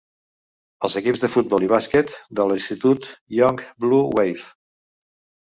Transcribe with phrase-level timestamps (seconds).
[0.87, 3.07] Els equips de futbol i bàsquet de l'Institut
[3.43, 4.51] Yonge Blue Wave.